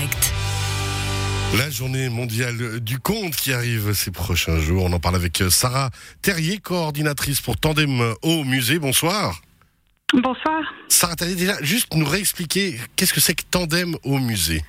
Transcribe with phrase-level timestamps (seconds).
[0.00, 0.32] direct.
[1.58, 4.84] La journée mondiale du conte qui arrive ces prochains jours.
[4.84, 5.90] On en parle avec Sarah
[6.22, 8.78] Terrier, coordinatrice pour Tandem au musée.
[8.78, 9.40] Bonsoir.
[10.12, 10.62] Bonsoir.
[10.88, 14.62] Sarah Terrier, déjà, juste nous réexpliquer qu'est-ce que c'est que Tandem au musée?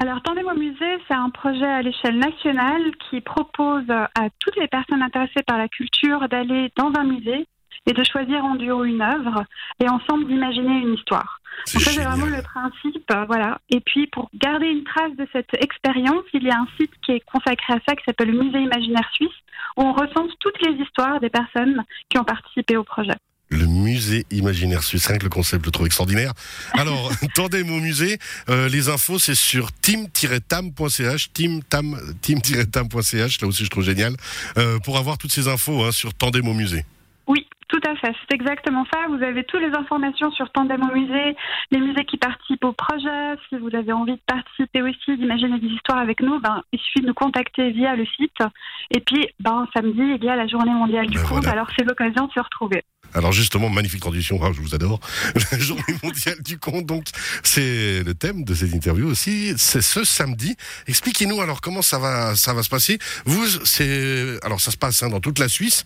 [0.00, 4.68] Alors, Tandem au musée, c'est un projet à l'échelle nationale qui propose à toutes les
[4.68, 7.46] personnes intéressées par la culture d'aller dans un musée
[7.86, 9.44] et de choisir en duo une œuvre
[9.80, 11.37] et ensemble d'imaginer une histoire.
[11.72, 13.58] Donc ça, c'est vraiment le principe, euh, voilà.
[13.70, 17.12] Et puis, pour garder une trace de cette expérience, il y a un site qui
[17.12, 19.28] est consacré à ça, qui s'appelle le Musée Imaginaire Suisse,
[19.76, 23.14] où on recense toutes les histoires des personnes qui ont participé au projet.
[23.50, 26.32] Le musée imaginaire suisse, rien que le concept, je le trouve extraordinaire.
[26.74, 28.18] Alors, Tandem au musée,
[28.50, 34.14] euh, les infos, c'est sur team-tam.ch, team-tam, team-tam.ch, là aussi je trouve génial,
[34.58, 36.84] euh, pour avoir toutes ces infos hein, sur Tandem au musée.
[37.68, 38.14] Tout à fait.
[38.20, 39.00] C'est exactement ça.
[39.08, 41.36] Vous avez toutes les informations sur Tandem au musée,
[41.70, 43.36] les musées qui participent au projet.
[43.48, 47.02] Si vous avez envie de participer aussi, d'imaginer des histoires avec nous, ben, il suffit
[47.02, 48.38] de nous contacter via le site.
[48.90, 51.44] Et puis, ben, samedi, il y a la journée mondiale du Ben conte.
[51.44, 51.52] voilà.
[51.52, 52.84] Alors, c'est l'occasion de se retrouver.
[53.14, 55.00] Alors justement, magnifique transition, ah, je vous adore.
[55.52, 57.06] La journée mondiale du conte, donc
[57.42, 59.54] c'est le thème de cette interview aussi.
[59.56, 60.56] C'est ce samedi.
[60.86, 62.98] Expliquez-nous alors comment ça va, ça va se passer.
[63.24, 65.84] Vous, c'est alors ça se passe hein, dans toute la Suisse.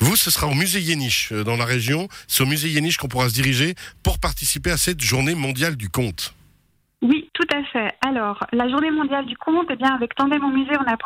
[0.00, 2.08] Vous, ce sera au musée Yéniche euh, dans la région.
[2.28, 5.88] C'est au musée Yéniche qu'on pourra se diriger pour participer à cette journée mondiale du
[5.88, 6.34] conte.
[7.02, 7.94] Oui, tout à fait.
[8.06, 10.96] Alors, la journée mondiale du conte, eh bien, avec Tandem au musée, on a,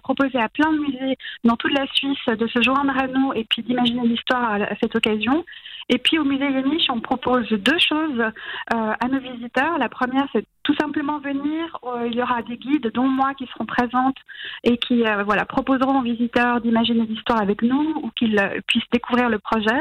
[0.00, 3.44] proposé à plein de musées dans toute la Suisse de se joindre à nous et
[3.44, 5.44] puis d'imaginer l'histoire à cette occasion.
[5.88, 9.78] Et puis, au musée Yéniche, on propose deux choses euh, à nos visiteurs.
[9.78, 11.78] La première, c'est tout simplement venir.
[11.84, 14.16] Euh, il y aura des guides, dont moi, qui seront présentes
[14.62, 19.28] et qui euh, voilà, proposeront aux visiteurs d'imaginer l'histoire avec nous ou qu'ils puissent découvrir
[19.28, 19.80] le projet.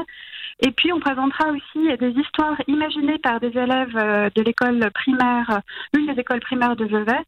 [0.59, 5.49] Et puis, on présentera aussi des histoires imaginées par des élèves euh, de l'école primaire,
[5.49, 7.19] euh, une des écoles primaires de Vevey,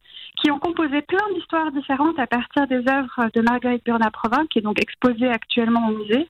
[0.41, 4.61] qui ont composé plein d'histoires différentes à partir des œuvres de Marguerite Burnat-Provin, qui est
[4.61, 6.27] donc exposée actuellement au musée.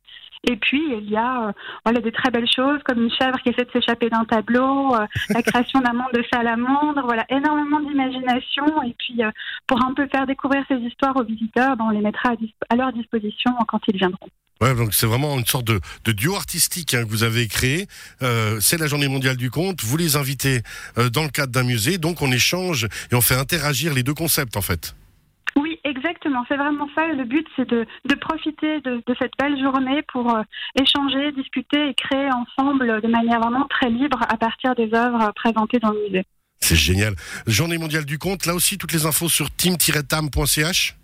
[0.48, 1.52] Et puis, il y a euh,
[1.84, 5.06] voilà, des très belles choses, comme une chèvre qui essaie de s'échapper d'un tableau, euh,
[5.30, 8.66] la création d'un monde de salamandre, voilà, énormément d'imagination.
[8.84, 9.32] Et puis, euh,
[9.66, 12.34] pour un peu faire découvrir ces histoires aux visiteurs, ben, on les mettra
[12.70, 14.28] à leur disposition quand ils viendront.
[14.62, 17.88] Ouais, donc c'est vraiment une sorte de, de duo artistique hein, que vous avez créé.
[18.22, 19.84] Euh, c'est la journée mondiale du conte.
[19.84, 20.62] Vous les invitez
[20.98, 24.14] euh, dans le cadre d'un musée, donc on échange et on fait interagir les deux
[24.14, 24.96] concepts en fait.
[25.58, 26.44] Oui, exactement.
[26.48, 27.08] C'est vraiment ça.
[27.08, 30.42] Le but, c'est de, de profiter de, de cette belle journée pour euh,
[30.80, 35.80] échanger, discuter et créer ensemble de manière vraiment très libre à partir des œuvres présentées
[35.80, 36.26] dans le musée.
[36.60, 37.16] C'est génial.
[37.46, 40.96] Journée mondiale du conte, là aussi toutes les infos sur team-tam.ch.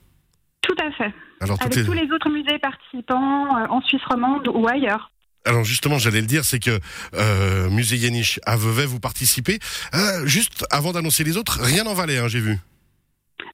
[0.62, 1.14] Tout à fait.
[1.42, 5.12] Alors, Avec tous les autres musées participants euh, en Suisse romande ou ailleurs.
[5.44, 6.80] Alors justement, j'allais le dire, c'est que
[7.16, 9.58] euh, Musée Yéniche à Vevey, vous participez.
[9.96, 12.58] Euh, juste avant d'annoncer les autres, rien en Valais, hein, j'ai vu.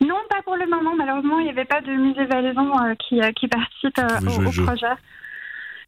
[0.01, 0.95] Non, pas pour le moment.
[0.97, 2.71] Malheureusement, il n'y avait pas de musée valaisan
[3.07, 4.87] qui, qui participe au, projet.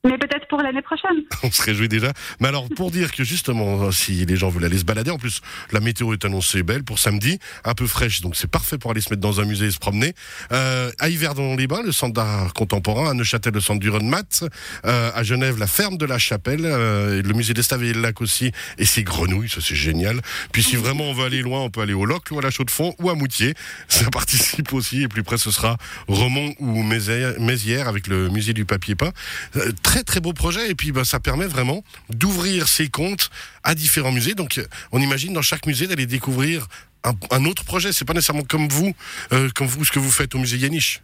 [0.05, 1.23] Mais peut-être pour l'année prochaine.
[1.43, 2.13] On se réjouit déjà.
[2.39, 5.41] Mais alors, pour dire que justement, si les gens veulent aller se balader, en plus,
[5.73, 9.01] la météo est annoncée belle pour samedi, un peu fraîche, donc c'est parfait pour aller
[9.01, 10.13] se mettre dans un musée et se promener.
[10.53, 14.43] Euh, à Yverdon-les-Bains, le centre d'art contemporain, à Neuchâtel, le centre du Renmat,
[14.85, 18.21] euh, à Genève, la ferme de la Chapelle, euh, le musée d'Estavé et le lac
[18.21, 20.21] aussi, et ses grenouilles, ça c'est génial.
[20.53, 22.51] Puis si vraiment on veut aller loin, on peut aller au Locle ou à la
[22.51, 23.53] Chaux-de-Fonds ou à Moutier.
[23.89, 25.75] Ça participe aussi, et plus près ce sera
[26.07, 29.11] Romont ou Mézières avec le musée du papier peint.
[29.57, 33.31] Euh, très très beau projet et puis bah, ça permet vraiment d'ouvrir ses comptes
[33.63, 34.35] à différents musées.
[34.35, 36.67] Donc euh, on imagine dans chaque musée d'aller découvrir
[37.03, 37.91] un, un autre projet.
[37.91, 38.93] C'est pas nécessairement comme vous,
[39.33, 41.01] euh, comme vous ce que vous faites au musée Yaniche.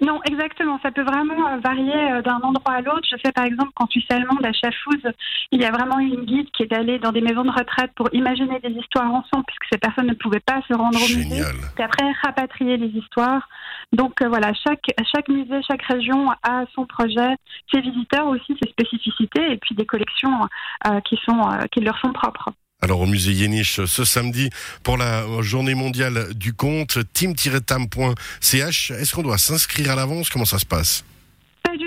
[0.00, 0.78] Non, exactement.
[0.84, 3.08] Ça peut vraiment euh, varier d'un endroit à l'autre.
[3.10, 5.10] Je sais par exemple qu'en Suisse allemande, à Schaffhouse,
[5.50, 8.08] il y a vraiment une guide qui est allée dans des maisons de retraite pour
[8.12, 11.42] imaginer des histoires ensemble, puisque ces personnes ne pouvaient pas se rendre au musée.
[11.74, 13.48] Puis après, rapatrier les histoires.
[13.92, 17.36] Donc euh, voilà, chaque, chaque musée, chaque région a son projet,
[17.72, 20.40] ses visiteurs aussi, ses spécificités, et puis des collections
[20.86, 22.50] euh, qui, sont, euh, qui leur sont propres.
[22.82, 24.50] Alors au musée Yéniche ce samedi
[24.82, 28.90] pour la journée mondiale du conte, team-tam.ch.
[28.90, 30.28] Est-ce qu'on doit s'inscrire à l'avance?
[30.28, 31.04] Comment ça se passe?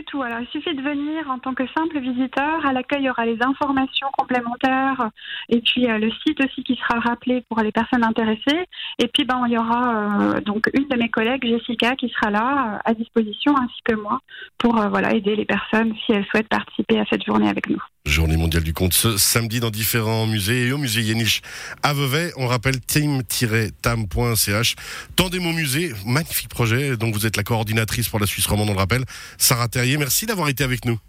[0.09, 0.21] Tout.
[0.21, 2.65] Alors, il suffit de venir en tant que simple visiteur.
[2.65, 5.09] À l'accueil, il y aura les informations complémentaires
[5.47, 8.65] et puis euh, le site aussi qui sera rappelé pour les personnes intéressées.
[8.97, 12.31] Et puis, ben, il y aura euh, donc une de mes collègues, Jessica, qui sera
[12.31, 14.19] là euh, à disposition ainsi que moi
[14.57, 17.81] pour voilà aider les personnes si elles souhaitent participer à cette journée avec nous.
[18.19, 21.39] Journée mondiale du conte ce samedi dans différents musées et au musée Yéniche
[21.83, 22.33] à Vevey.
[22.35, 24.75] On rappelle team-tam.ch.
[25.15, 26.97] Tandem au musée, magnifique projet.
[26.97, 29.05] Donc vous êtes la coordinatrice pour la Suisse romande, on le rappelle.
[29.37, 30.99] Sarah Terrier, merci d'avoir été avec nous.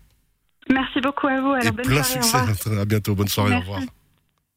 [0.72, 1.50] Merci beaucoup à vous.
[1.50, 2.54] Alors, et bonne plein soirée.
[2.54, 2.78] succès.
[2.78, 3.16] À bientôt.
[3.16, 3.56] Bonne soirée.
[3.56, 3.80] Au revoir.